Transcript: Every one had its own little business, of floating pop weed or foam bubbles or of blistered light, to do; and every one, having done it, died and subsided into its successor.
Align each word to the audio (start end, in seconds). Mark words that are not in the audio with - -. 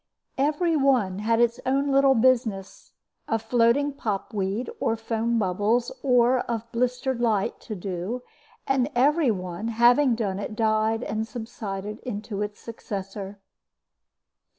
Every 0.39 0.75
one 0.75 1.19
had 1.19 1.39
its 1.39 1.59
own 1.63 1.91
little 1.91 2.15
business, 2.15 2.93
of 3.27 3.43
floating 3.43 3.93
pop 3.93 4.33
weed 4.33 4.67
or 4.79 4.95
foam 4.95 5.37
bubbles 5.37 5.91
or 6.01 6.39
of 6.39 6.63
blistered 6.71 7.21
light, 7.21 7.59
to 7.59 7.75
do; 7.75 8.23
and 8.65 8.89
every 8.95 9.29
one, 9.29 9.67
having 9.67 10.15
done 10.15 10.39
it, 10.39 10.55
died 10.55 11.03
and 11.03 11.27
subsided 11.27 11.99
into 11.99 12.41
its 12.41 12.59
successor. 12.59 13.37